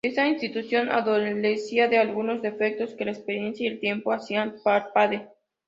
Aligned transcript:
Esta 0.03 0.27
institución 0.27 0.89
adolecía 0.89 1.87
de 1.87 1.99
algunos 1.99 2.41
defectos 2.41 2.95
que 2.95 3.05
la 3.05 3.11
experiencia 3.11 3.65
y 3.65 3.73
el 3.73 3.79
tiempo 3.79 4.11
hacían 4.11 4.55
palpable. 4.63 5.27